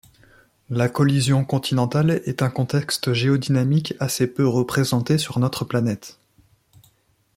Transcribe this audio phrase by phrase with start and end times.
[0.71, 6.17] La collision continentale est un contexte géodynamique assez peu représenté sur notre planète.